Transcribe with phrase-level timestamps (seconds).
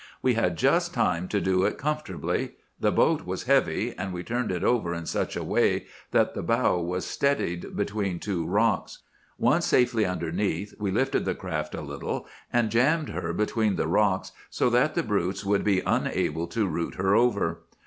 [0.23, 2.55] "We had just time to do it comfortably.
[2.79, 6.41] The boat was heavy, and we turned it over in such a way that the
[6.41, 9.03] bow was steadied between two rocks.
[9.37, 14.31] Once safely underneath, we lifted the craft a little and jammed her between the rocks
[14.49, 17.61] so that the brutes would be unable to root her over.